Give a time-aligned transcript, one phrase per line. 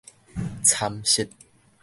[0.63, 1.29] 蠶食